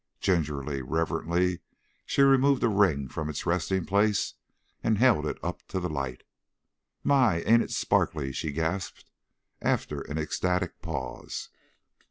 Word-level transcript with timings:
Gingerly, 0.19 0.81
reverently 0.81 1.59
she 2.07 2.23
removed 2.23 2.63
a 2.63 2.67
ring 2.69 3.07
from 3.07 3.29
its 3.29 3.45
resting 3.45 3.85
place 3.85 4.33
and 4.83 4.97
held 4.97 5.27
it 5.27 5.37
up 5.43 5.61
to 5.67 5.79
the 5.79 5.89
light. 5.89 6.23
"My! 7.03 7.41
Ain't 7.43 7.61
it 7.61 7.69
sparkly?" 7.69 8.31
she 8.31 8.51
gasped, 8.51 9.05
after 9.61 10.01
an 10.01 10.17
ecstatic 10.17 10.81
pause. 10.81 11.49